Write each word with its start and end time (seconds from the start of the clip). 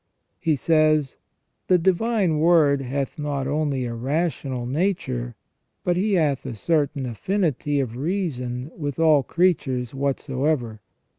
He 0.39 0.55
says: 0.55 1.17
"The 1.67 1.77
Divine 1.77 2.39
Word 2.39 2.81
hath 2.81 3.19
not 3.19 3.45
only 3.45 3.85
a 3.85 3.93
rational 3.93 4.65
nature, 4.65 5.35
but 5.83 5.95
He 5.95 6.13
hath 6.13 6.43
a 6.43 6.55
certain 6.55 7.05
affinity 7.05 7.79
of 7.79 7.95
reason 7.97 8.71
with 8.75 8.97
all 8.97 9.21
creatures 9.21 9.93
whatsoever. 9.93 10.81